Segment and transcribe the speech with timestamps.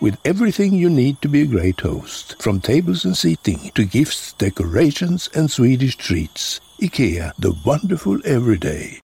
[0.00, 4.32] with everything you need to be a great host, from tables and seating to gifts,
[4.34, 6.60] decorations and Swedish treats.
[6.80, 9.00] IKEA, the wonderful everyday.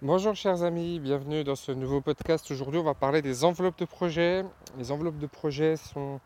[0.00, 2.48] Bonjour chers amis, bienvenue dans ce nouveau podcast.
[2.52, 4.44] Aujourd'hui on va parler des enveloppes de projet.
[4.78, 6.20] Les enveloppes de projet sont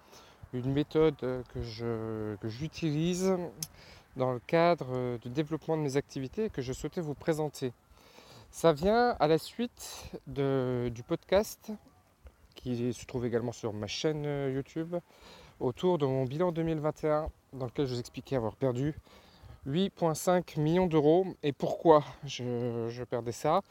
[0.53, 3.35] une méthode que, je, que j'utilise
[4.17, 7.73] dans le cadre du développement de mes activités et que je souhaitais vous présenter.
[8.51, 11.73] Ça vient à la suite de, du podcast
[12.55, 14.97] qui se trouve également sur ma chaîne YouTube
[15.61, 18.95] autour de mon bilan 2021 dans lequel je vous expliquais avoir perdu
[19.67, 21.27] 8,5 millions d'euros.
[21.43, 23.63] Et pourquoi je, perdais ça?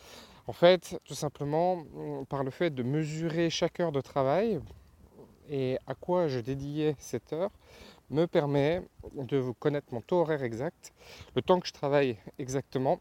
[0.47, 1.83] En fait, tout simplement
[2.29, 4.59] par le fait de mesurer chaque heure de travail
[5.49, 7.51] et à quoi je dédiais cette heure
[8.09, 8.81] me permet
[9.13, 10.91] de vous connaître mon taux horaire exact,
[11.35, 12.99] le temps que je travaille exactement,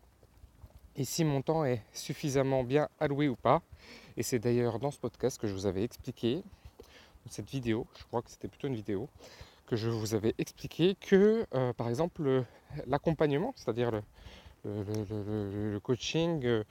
[0.94, 3.62] et si mon temps est suffisamment bien alloué ou pas.
[4.20, 6.42] Et c'est d'ailleurs dans ce podcast que je vous avais expliqué,
[7.24, 9.08] dans cette vidéo, je crois que c'était plutôt une vidéo,
[9.64, 12.44] que je vous avais expliqué que, euh, par exemple,
[12.86, 14.02] l'accompagnement, c'est-à-dire
[14.66, 16.64] le, coaching euh,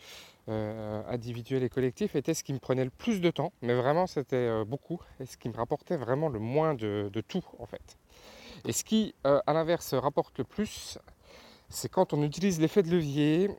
[0.47, 4.06] euh, individuel et collectif, était ce qui me prenait le plus de temps, mais vraiment
[4.06, 7.97] c'était beaucoup, et ce qui me rapportait vraiment le moins de, tout en fait.
[8.68, 11.00] Et ce qui, à l'inverse, rapporte le plus,
[11.69, 13.50] c'est quand on utilise l'effet de levier,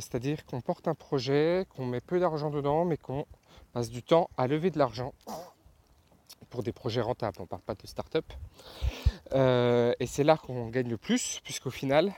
[0.00, 3.26] c'est-à-dire qu'on porte un projet, qu'on met peu d'argent dedans, mais qu'on
[3.72, 5.12] passe du temps à lever de l'argent
[6.52, 8.26] pour des projets rentables, on ne parle pas de start-up.
[9.32, 12.12] Euh, et c'est là qu'on gagne le plus, puisqu'au final,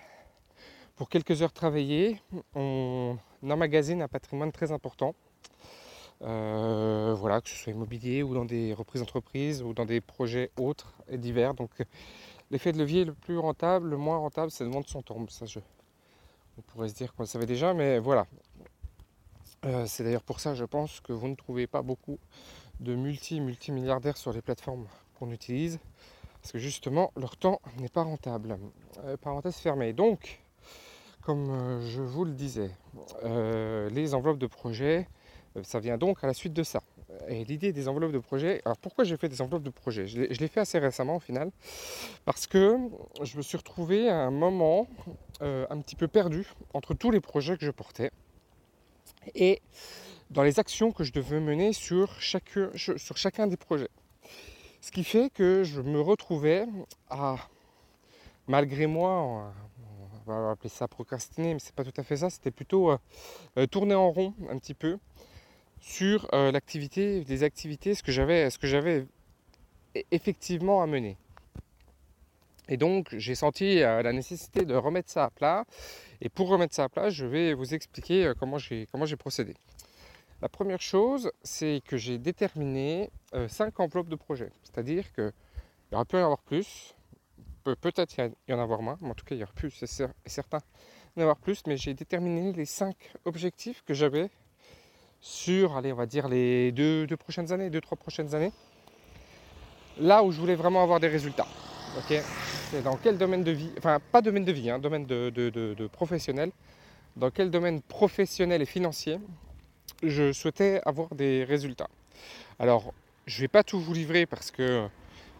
[0.96, 2.20] pour quelques heures travaillées,
[2.56, 3.16] on
[3.48, 5.14] emmagasine un patrimoine très important.
[6.22, 10.50] Euh, voilà, que ce soit immobilier ou dans des reprises d'entreprise ou dans des projets
[10.58, 11.54] autres et divers.
[12.50, 15.24] L'effet de levier le plus rentable, le moins rentable, c'est de vendre son temps.
[15.28, 15.60] Ça, je,
[16.58, 18.26] on pourrait se dire qu'on le savait déjà, mais voilà.
[19.64, 22.18] Euh, c'est d'ailleurs pour ça, je pense, que vous ne trouvez pas beaucoup
[22.80, 24.86] de multi-multimilliardaires sur les plateformes
[25.18, 25.78] qu'on utilise,
[26.42, 28.58] parce que justement leur temps n'est pas rentable.
[29.04, 29.92] Euh, parenthèse fermée.
[29.92, 30.40] Donc,
[31.22, 32.70] comme euh, je vous le disais,
[33.22, 35.08] les enveloppes de projet,
[35.62, 36.82] ça vient donc à la suite de ça.
[37.28, 40.06] Et l'idée des enveloppes de projet, alors pourquoi j'ai fait des enveloppes de projet?
[40.06, 41.50] Je l'ai fait assez récemment au final,
[42.24, 42.76] parce que
[43.22, 44.88] je me suis retrouvé à un moment
[45.40, 48.10] un petit peu perdu entre tous les projets que je portais.
[49.34, 49.62] Et
[50.30, 53.90] dans les actions que je devais mener sur, sur chacun des projets.
[54.80, 56.66] Ce qui fait que je me retrouvais
[57.08, 57.36] à,
[58.46, 59.52] malgré moi,
[60.26, 62.98] on va appeler ça procrastiner, mais c'est pas tout à fait ça, c'était plutôt euh,
[63.56, 64.98] euh, tourner en rond un petit peu
[65.84, 69.06] sur euh, l'activité, des activités, ce que j'avais, ce que j'avais
[70.10, 71.18] effectivement à mener.
[72.68, 75.66] Et donc j'ai senti la nécessité de remettre ça à plat.
[76.22, 79.54] Et pour remettre ça à plat, je vais vous expliquer comment j'ai, comment j'ai procédé.
[80.40, 83.10] La première chose, c'est que j'ai déterminé
[83.48, 84.50] 5 euh, enveloppes de projet.
[84.62, 85.32] C'est-à-dire qu'il
[85.92, 86.94] y aurait pu y en avoir plus,
[87.62, 88.16] peut-être
[88.48, 90.58] y en avoir moins, mais en tout cas il y aurait pu, c'est certain,
[91.16, 92.96] y en avoir plus, mais j'ai déterminé les 5
[93.26, 94.30] objectifs que j'avais
[95.24, 98.52] sur, allez, on va dire les deux, prochaines années, deux, trois prochaines années.
[99.98, 101.46] Là où je voulais vraiment avoir des résultats.
[101.96, 102.22] Ok?
[102.70, 105.86] C'est dans quel domaine de vie, enfin pas domaine de vie, hein, domaine de, de
[105.86, 106.50] professionnel,
[107.16, 109.18] dans quel domaine professionnel et financier
[110.02, 111.88] je souhaitais avoir des résultats?
[112.58, 112.92] Alors,
[113.26, 114.86] je ne vais pas tout vous livrer parce que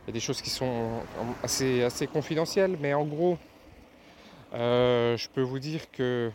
[0.04, 1.00] il y a des choses qui sont
[1.42, 3.36] assez, assez confidentielles, mais en gros,
[4.54, 6.30] euh, je peux vous dire que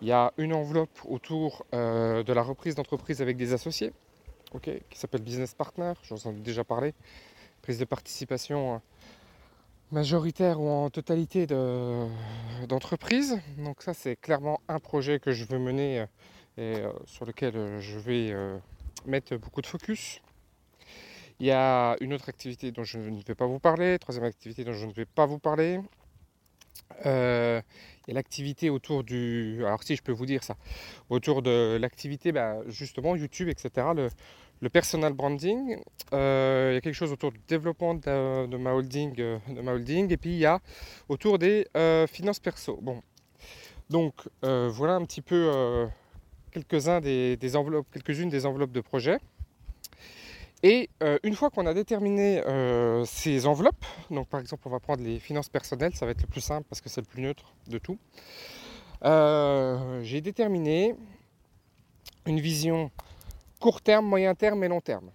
[0.00, 3.92] il y a une enveloppe autour euh, de la reprise d'entreprise avec des associés,
[4.60, 6.94] qui s'appelle Business Partner, j'en ai déjà parlé,
[7.62, 8.78] prise de participation euh,
[9.92, 11.46] majoritaire ou en totalité
[12.68, 13.40] d'entreprise.
[13.58, 16.06] Donc ça c'est clairement un projet que je veux mener
[16.56, 18.58] et euh, sur lequel euh, je vais euh,
[19.06, 20.20] mettre beaucoup de focus.
[21.38, 24.62] Il y a une autre activité dont je ne vais pas vous parler, troisième activité
[24.62, 25.80] dont je ne vais pas vous parler.
[27.06, 27.62] Euh,
[28.08, 29.62] a l'activité autour du.
[29.64, 30.56] Alors, si je peux vous dire ça,
[31.08, 34.08] autour de l'activité, bah, justement, YouTube, etc., le,
[34.60, 35.78] le personal branding.
[36.12, 39.72] Euh, il y a quelque chose autour du développement de, ma, holding, euh, de ma
[39.72, 40.12] holding.
[40.12, 40.60] Et puis, il y a
[41.08, 41.66] autour des
[42.08, 42.78] finances perso.
[42.82, 43.02] Bon.
[43.88, 45.88] Donc, voilà un petit peu
[46.52, 49.18] quelques-uns des, des enveloppes, quelques-unes des enveloppes de projet.
[50.62, 54.78] Et euh, une fois qu'on a déterminé euh, ces enveloppes, donc par exemple on va
[54.78, 57.22] prendre les finances personnelles, ça va être le plus simple parce que c'est le plus
[57.22, 57.98] neutre de tout.
[59.04, 60.94] Euh, j'ai déterminé
[62.26, 62.90] une vision
[63.58, 65.10] court terme, moyen terme et long terme.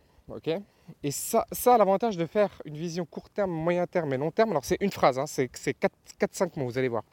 [1.03, 4.49] et ça, ça l'avantage de faire une vision court terme, moyen terme et long terme,
[4.49, 7.03] alors c'est une phrase, hein, c'est 4-5 mots, vous allez voir.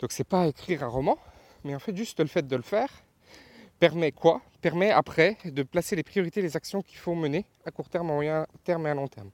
[0.00, 1.16] Donc c'est pas écrire un roman,
[1.64, 2.90] mais en fait juste le fait de le faire,
[3.78, 4.42] permet quoi?
[4.64, 8.14] Permet après de placer les priorités, les actions qu'il faut mener à court terme, à
[8.14, 9.30] moyen terme et à long terme.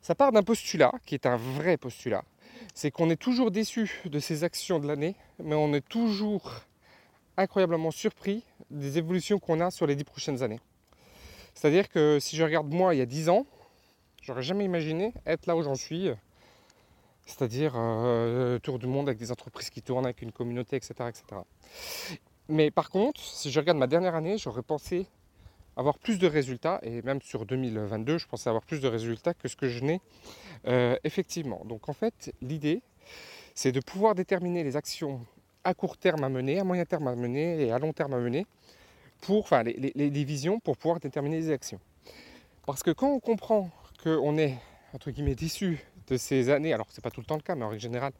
[0.00, 2.24] Ça part d'un postulat qui est un vrai postulat.
[2.72, 5.14] C'est qu'on est toujours déçu de ces actions de l'année,
[5.44, 6.62] mais on est toujours
[7.36, 10.60] incroyablement surpris des évolutions qu'on a sur les dix prochaines années.
[11.52, 13.44] C'est-à-dire que si je regarde moi il y a dix ans,
[14.22, 16.08] j'aurais jamais imaginé être là où j'en suis,
[17.26, 20.94] c'est-à-dire euh, tour du monde avec des entreprises qui tournent, avec une communauté, etc.
[21.10, 21.42] etc.
[22.52, 25.06] Mais par contre, si je regarde ma dernière année, j'aurais pensé
[25.74, 29.48] avoir plus de résultats, et même sur 2022, je pensais avoir plus de résultats que
[29.48, 30.02] ce que je n'ai
[30.66, 31.62] euh, effectivement.
[31.64, 32.82] Donc en fait, l'idée,
[33.54, 35.24] c'est de pouvoir déterminer les actions
[35.64, 38.18] à court terme à mener, à moyen terme à mener et à long terme à
[38.18, 38.44] mener,
[39.22, 41.80] pour, enfin les, visions pour pouvoir déterminer les actions.
[42.66, 43.70] Parce que quand on comprend
[44.04, 44.58] qu'on est,
[44.92, 47.64] entre guillemets, déçu de ces années, alors c'est pas tout le temps le cas, mais
[47.64, 48.12] en règle générale,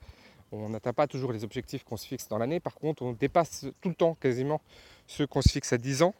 [0.52, 2.60] on n'atteint pas toujours les objectifs qu'on se fixe dans l'année.
[2.60, 4.60] Par contre, on dépasse tout le temps quasiment
[5.06, 6.14] ceux qu'on se fixe à 10 ans.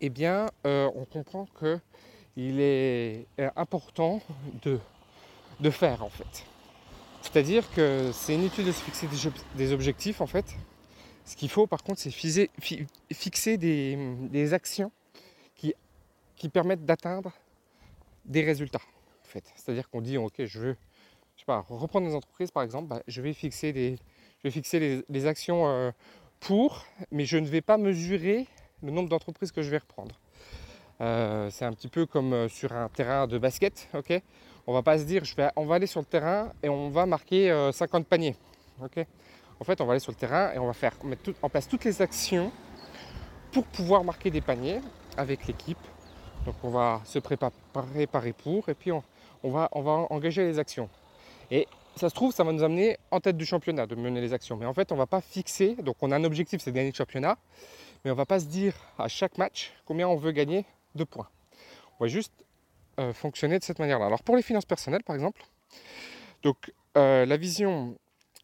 [0.00, 4.20] Eh bien, euh, on comprend qu'il est euh, important
[4.62, 4.78] de,
[5.60, 6.44] de faire en fait.
[7.22, 9.08] C'est-à-dire que c'est inutile de se fixer
[9.54, 10.56] des, objectifs en fait.
[11.24, 14.90] Ce qu'il faut par contre, c'est fixer des, actions
[15.54, 15.74] qui,
[16.36, 17.32] qui permettent d'atteindre
[18.24, 18.82] des résultats.
[19.22, 19.44] En fait.
[19.54, 20.76] C'est-à-dire qu'on dit ok, je veux
[21.42, 23.96] sais pas, reprendre des entreprises par exemple, bah, je vais fixer, des,
[24.38, 25.90] je vais fixer les, actions euh,
[26.40, 28.46] pour, mais je ne vais pas mesurer
[28.82, 30.18] le nombre d'entreprises que je vais reprendre.
[31.00, 34.22] Euh, c'est un petit peu comme euh, sur un terrain de basket, ok?
[34.66, 36.88] On va pas se dire, je vais, on va aller sur le terrain et on
[36.90, 38.36] va marquer 50 paniers,
[38.80, 39.04] ok?
[39.58, 41.68] En fait, on va aller sur le terrain et on va faire mettre en place
[41.68, 42.52] toutes les actions
[43.50, 44.80] pour pouvoir marquer des paniers
[45.16, 45.78] avec l'équipe.
[46.46, 49.02] Donc on va se préparer pour et puis on,
[49.50, 50.88] va, on va engager les actions.
[51.52, 54.32] Et ça se trouve, ça va nous amener en tête du championnat de mener les
[54.32, 54.56] actions.
[54.56, 56.76] Mais en fait, on ne va pas fixer, donc on a un objectif, c'est de
[56.76, 57.36] gagner le championnat,
[58.02, 60.64] mais on ne va pas se dire à chaque match combien on veut gagner
[60.94, 61.28] de points.
[62.00, 62.32] On va juste
[62.98, 64.06] euh, fonctionner de cette manière-là.
[64.06, 65.42] Alors pour les finances personnelles, par exemple,
[66.42, 67.98] donc euh, la vision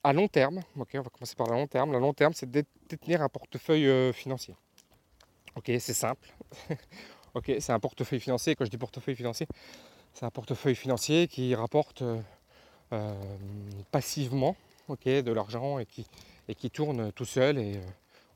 [0.05, 1.93] à long terme, on va commencer par le long terme.
[1.93, 4.55] Le long terme, c'est de détenir un portefeuille euh, financier.
[5.57, 6.29] Ok, c'est simple.
[7.35, 8.55] ok, c'est un portefeuille financier.
[8.55, 9.47] Quand je dis portefeuille financier,
[10.13, 12.03] c'est un portefeuille financier qui rapporte
[12.93, 13.15] euh,
[13.91, 14.57] passivement
[15.05, 15.87] de l'argent et
[16.55, 17.81] qui, tourne tout seul et euh,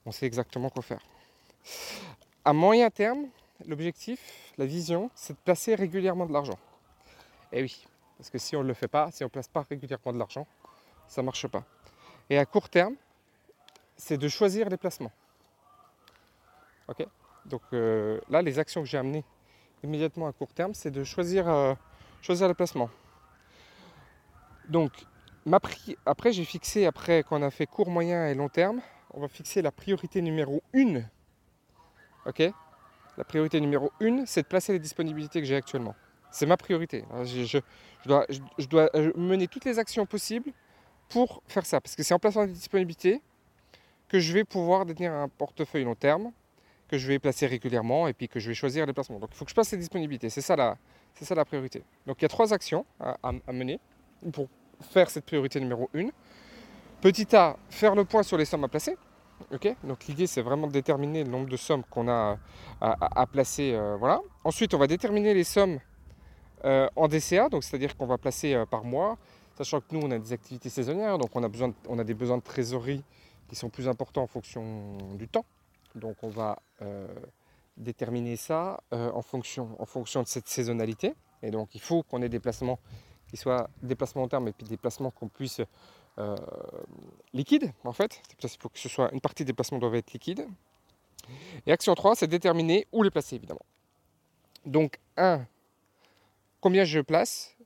[0.05, 1.01] on sait exactement quoi faire.
[2.45, 3.27] À moyen terme,
[3.67, 6.59] l'objectif, la vision, c'est de placer régulièrement de l'argent.
[7.53, 7.87] Et eh oui,
[8.19, 10.19] parce que si on ne le fait pas, si on ne place pas régulièrement de
[10.19, 10.47] l'argent,
[11.09, 11.65] ça ne marche pas.
[12.29, 12.97] Et à court terme,
[13.97, 15.13] c'est de choisir les placements.
[16.89, 17.07] Ok?
[17.47, 19.25] Donc euh, là, les actions que j'ai amenées
[19.83, 21.77] immédiatement à court terme, c'est de choisir,
[22.21, 22.91] choisir les placements.
[24.69, 24.93] Donc,
[26.07, 28.81] après, j'ai fixé, après qu'on a fait court, moyen et long terme,
[29.13, 31.03] on va fixer la priorité numéro 1.
[32.27, 32.43] Ok?
[33.19, 35.95] La priorité numéro 1, c'est de placer les disponibilités que j'ai actuellement.
[36.31, 37.05] C'est ma priorité.
[37.25, 37.59] Je,
[38.07, 38.27] dois,
[38.95, 40.51] euh, mener toutes les actions possibles
[41.11, 41.81] pour faire ça.
[41.81, 43.21] Parce que c'est en plaçant des disponibilités
[44.09, 46.33] que je vais pouvoir détenir un portefeuille long terme,
[46.89, 49.19] que je vais placer régulièrement et puis que je vais choisir les placements.
[49.19, 50.31] Donc il faut que je place les disponibilités.
[50.31, 50.79] C'est ça la,
[51.21, 51.83] ça la priorité.
[52.07, 53.79] Donc il y a trois actions à mener
[54.31, 54.49] pour
[54.83, 56.09] faire cette priorité numéro 1.
[57.01, 58.97] Petit A, faire le point sur les sommes à placer.
[59.53, 62.39] ok Donc l'idée c'est vraiment de déterminer le nombre de sommes qu'on a
[62.81, 63.73] à, placer.
[63.75, 64.21] Euh, voilà.
[64.45, 65.79] Ensuite on va déterminer les sommes
[66.65, 69.19] euh, en DCA, donc c'est-à-dire qu'on va placer euh, par mois,
[69.57, 72.15] sachant que nous on a des activités saisonnières, donc on a, besoin on a des
[72.15, 73.03] besoins de trésorerie
[73.49, 75.45] qui sont plus importants en fonction du temps.
[75.97, 76.59] Donc on va
[77.77, 81.15] déterminer ça en, fonction, en fonction de cette saisonnalité.
[81.43, 82.79] Et donc il faut qu'on ait des placements
[83.33, 85.63] qui soient des en terme et puis des placements qu'on puisse
[86.19, 86.37] euh,
[87.85, 88.21] en fait.
[88.43, 90.47] Il faut que ce soit une partie des placements doivent être liquides.
[91.67, 93.65] Et action 3, c'est déterminer où les placer évidemment.
[94.67, 95.47] Donc 1,
[96.61, 97.57] combien je place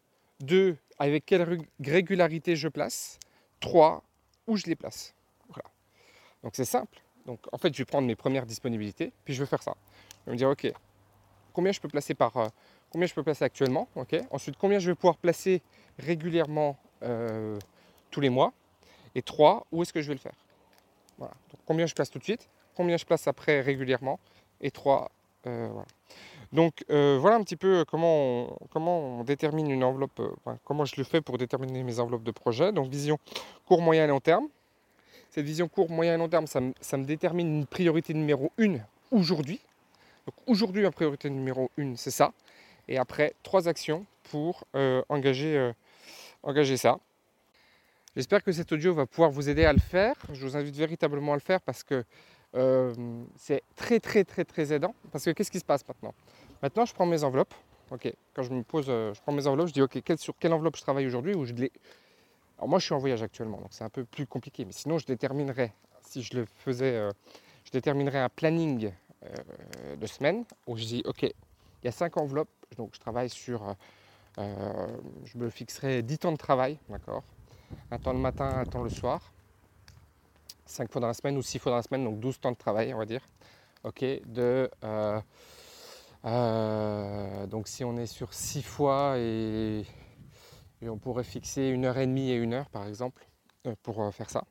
[0.40, 3.18] 2, avec quelle régularité je place
[3.58, 4.04] trois,
[4.46, 5.14] où je les place.
[5.49, 5.68] Voilà.
[6.44, 7.00] Donc c'est simple.
[7.26, 9.75] Donc en fait, je vais prendre mes premières disponibilités, puis je vais faire ça.
[10.20, 10.73] Je vais me dire, ok,
[11.52, 12.49] combien je peux placer par, euh,
[12.97, 13.88] combien je peux placer actuellement.
[14.31, 15.61] Ensuite, combien je vais pouvoir placer
[15.99, 17.59] régulièrement euh,
[18.11, 18.55] tous les mois.
[19.15, 20.33] Et trois, où est-ce que je vais le faire.
[21.67, 24.19] Combien je place tout de suite, combien je place après régulièrement,
[24.62, 25.11] et trois,
[25.47, 25.87] euh, voilà.
[26.53, 30.23] Donc voilà un petit peu comment on, comment on détermine une enveloppe,
[30.65, 32.73] comment je le fais pour déterminer mes enveloppes de projet.
[32.73, 33.19] Donc vision
[33.67, 34.49] court, moyen et long terme.
[35.31, 39.61] Cette vision court, moyen et long terme, ça, me détermine une priorité numéro une aujourd'hui.
[40.26, 42.33] Donc aujourd'hui, ma priorité numéro une, c'est ça.
[42.88, 45.73] Et après, trois actions pour euh, engager, euh,
[46.43, 46.99] engager ça.
[48.14, 50.14] J'espère que cet audio va pouvoir vous aider à le faire.
[50.33, 52.05] Je vous invite véritablement à le faire parce que
[52.55, 52.95] euh,
[53.37, 54.95] c'est très très très très aidant.
[55.12, 56.14] Parce que qu'est-ce qui se passe maintenant?
[56.62, 57.55] Maintenant, je prends mes enveloppes.
[57.90, 60.76] Ok, quand je me pose, je prends mes enveloppes, je dis ok, sur quelle enveloppe
[60.76, 61.71] je travaille aujourd'hui ou je les?
[62.59, 64.99] Alors moi je suis en voyage actuellement, donc c'est un peu plus compliqué, mais sinon
[64.99, 67.09] je déterminerais, si je le faisais,
[67.64, 68.90] je déterminerais un planning
[70.00, 71.33] de semaine où je dis ok,
[71.87, 73.76] il y a 5 enveloppes, donc je travaille sur,
[74.38, 74.87] euh,
[75.25, 77.23] je me fixerai 10 temps de travail, d'accord
[77.93, 79.33] Un temps le matin, un temps le soir,
[80.64, 82.57] 5 fois dans la semaine ou 6 fois dans la semaine, donc 12 temps de
[82.57, 83.21] travail on va dire.
[83.85, 84.69] Ok, de
[87.47, 89.85] donc si on est sur 6 fois et
[90.83, 93.25] on pourrait fixer une heure et demie et une heure par exemple
[93.69, 94.43] euh, pour euh, faire ça.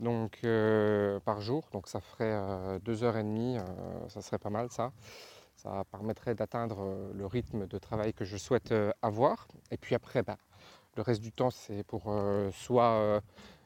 [0.00, 3.56] Donc euh, par jour, donc ça ferait deux heures et demie,
[4.08, 4.92] ça serait pas mal ça.
[5.62, 9.46] Ça permettrait d'atteindre le rythme de travail que je souhaite avoir.
[9.70, 10.38] Et puis après, bah,
[10.96, 12.12] le reste du temps, c'est pour
[12.52, 13.22] soit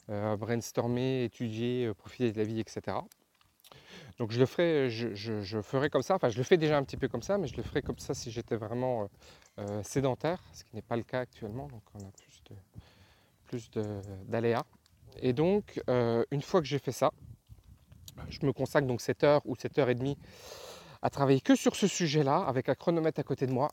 [0.09, 2.99] brainstormer, étudier, profiter de la vie, etc.
[4.19, 6.97] Donc je le ferai, je, ferai comme ça, enfin je le fais déjà un petit
[6.97, 9.09] peu comme ça, mais je le ferai comme ça si j'étais vraiment
[9.59, 12.11] euh, sédentaire, ce qui n'est pas le cas actuellement, donc on a
[13.47, 13.71] plus
[14.27, 14.65] d'aléas.
[15.21, 17.13] Et donc, euh, une fois que j'ai fait ça,
[18.29, 20.17] je me consacre donc 7 heures ou 7 heures et demie
[21.03, 23.71] à travailler que sur ce sujet-là, avec un chronomètre à côté de moi,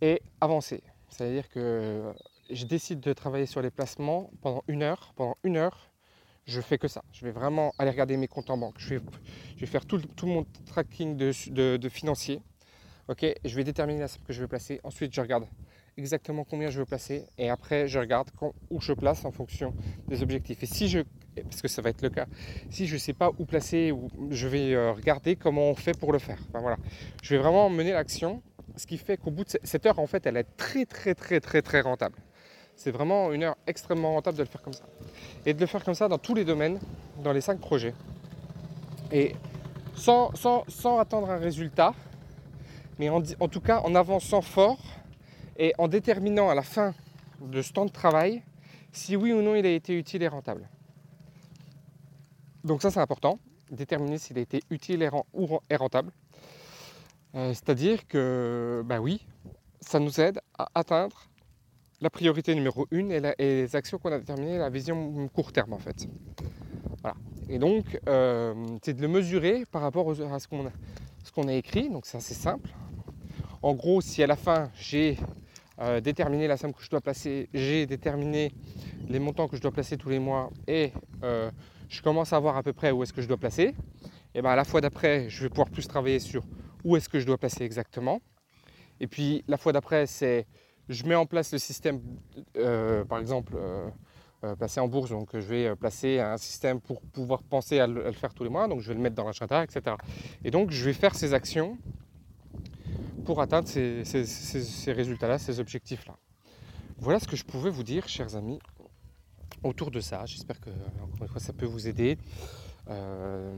[0.00, 0.82] et avancer.
[1.08, 2.12] C'est-à-dire que
[2.50, 5.12] je décide de travailler sur les placements pendant une heure.
[5.16, 5.90] Pendant une heure,
[6.46, 7.02] je fais que ça.
[7.12, 8.74] Je vais vraiment aller regarder mes comptes en banque.
[8.78, 12.42] Je vais, faire tout, mon tracking de, financier.
[13.08, 14.80] Ok, je vais déterminer la somme que je veux placer.
[14.82, 15.46] Ensuite, je regarde
[15.96, 17.26] exactement combien je veux placer.
[17.38, 18.30] Et après, je regarde
[18.70, 19.74] où je place en fonction
[20.08, 20.62] des objectifs.
[20.62, 21.00] Et si je,
[21.42, 22.26] parce que ça va être le cas,
[22.70, 23.92] si je ne sais pas où placer,
[24.30, 26.38] je vais euh, regarder comment on fait pour le faire.
[26.52, 26.76] voilà.
[27.22, 28.42] Je vais vraiment mener l'action.
[28.76, 31.40] Ce qui fait qu'au bout de cette heure, en fait, elle est très, très, très,
[31.40, 32.18] très, très rentable.
[32.76, 34.84] C'est vraiment une heure extrêmement rentable de le faire comme ça.
[35.46, 36.80] Et de le faire comme ça dans tous les domaines,
[37.22, 37.94] dans les cinq projets.
[39.12, 39.36] Et
[39.94, 40.32] sans,
[40.98, 41.94] attendre un résultat,
[42.98, 44.80] mais en, tout cas en avançant fort
[45.56, 46.94] et en déterminant à la fin
[47.40, 48.42] de ce temps de travail
[48.92, 50.68] si oui ou non il a été utile et rentable.
[52.64, 53.38] Donc ça c'est important,
[53.70, 56.12] déterminer s'il a été utile et rentable.
[57.34, 59.26] Euh, c'est-à-dire que, bah oui,
[59.80, 61.28] ça nous aide à atteindre
[62.00, 65.78] la priorité numéro une et, les actions qu'on a déterminées, la vision court terme en
[65.78, 66.08] fait.
[67.02, 67.16] Voilà.
[67.48, 72.06] Et donc, euh, c'est de le mesurer par rapport à ce qu'on a, écrit, donc
[72.06, 72.70] c'est assez simple.
[73.62, 75.18] En gros, si à la fin j'ai
[75.80, 78.52] euh, déterminé la somme que je dois placer, j'ai déterminé
[79.08, 80.92] les montants que je dois placer tous les mois et
[81.94, 83.74] je commence à voir à peu près où est-ce que je dois placer,
[84.34, 86.44] et bien la fois d'après, je vais pouvoir plus travailler sur
[86.84, 88.20] où est-ce que je dois placer exactement.
[89.00, 90.46] Et puis la fois d'après, c'est
[90.88, 92.00] je mets en place le système,
[92.56, 93.56] euh, par exemple,
[94.58, 98.34] placer en bourse, donc je vais placer un système pour pouvoir penser à le, faire
[98.34, 99.96] tous les mois, donc je vais le mettre dans l'agenda, etc.
[100.44, 101.78] Et donc je vais faire ces actions
[103.24, 106.16] pour atteindre ces, résultats-là, ces objectifs-là.
[106.98, 108.58] Voilà ce que je pouvais vous dire, chers amis,
[109.64, 110.24] autour de ça.
[110.26, 110.70] J'espère que,
[111.02, 112.18] encore une fois, ça peut vous aider.
[112.88, 113.52] Euh,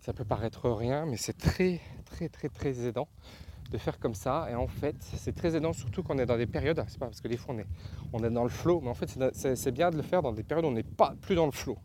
[0.00, 3.08] ça peut paraître rien, mais c'est très, très, très, très aidant
[3.70, 4.48] de faire comme ça.
[4.50, 6.82] Et en fait, c'est très aidant, surtout quand on est dans des périodes.
[6.88, 7.66] C'est pas parce que des fois on est,
[8.12, 10.42] on est dans le flow, mais en fait, c'est bien de le faire dans des
[10.42, 11.78] périodes où on n'est pas plus dans le flow.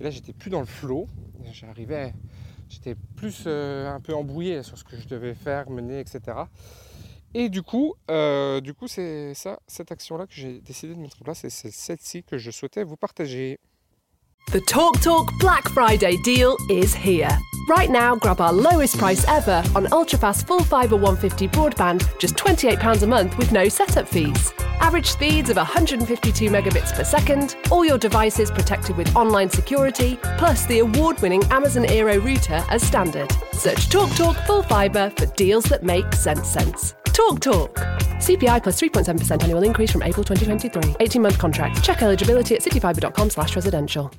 [0.00, 1.06] Et là, j'étais plus dans le flow.
[1.52, 2.14] J'arrivais
[2.70, 6.38] j'étais plus euh, un peu embrouillé sur ce que je devais faire, mener, etc.
[7.34, 11.16] Et du coup, euh, du coup, c'est ça, cette action-là que j'ai décidé de mettre
[11.20, 13.58] en place et c'est celle-ci que je souhaitais vous partager.
[14.52, 17.30] The Talk Talk Black Friday deal is here.
[17.68, 23.02] Right now, grab our lowest price ever on ultrafast full fibre 150 broadband, just £28
[23.02, 24.52] a month with no setup fees.
[24.80, 30.66] Average speeds of 152 megabits per second, all your devices protected with online security, plus
[30.66, 33.30] the award winning Amazon Aero router as standard.
[33.52, 36.94] Search TalkTalk Full Fibre for deals that make sense sense.
[37.20, 37.74] Talk Talk.
[38.18, 40.96] CPI plus 3.7% annual increase from April 2023.
[41.00, 41.84] 18 month contract.
[41.84, 44.10] Check eligibility at cityfibre.com slash residential.